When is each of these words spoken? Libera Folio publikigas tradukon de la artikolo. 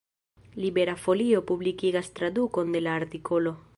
Libera 0.61 0.95
Folio 1.01 1.43
publikigas 1.51 2.09
tradukon 2.21 2.71
de 2.77 2.81
la 2.87 2.95
artikolo. 3.03 3.55